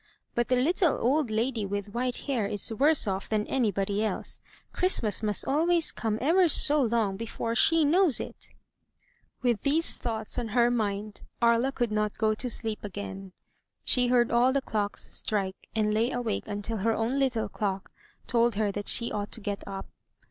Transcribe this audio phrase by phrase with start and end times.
[0.33, 4.41] But the little old lady with white hair is worse off than anybody else.
[4.73, 8.49] Christmas must always come ever so long before she knows it.*'
[9.43, 11.21] With these thoughts on her mind.
[11.39, 13.33] Aria could not go to sleep again.
[13.85, 17.91] She heard all the clocks strike, and lay awake until her own little clock
[18.25, 19.85] told her that she ought to get up.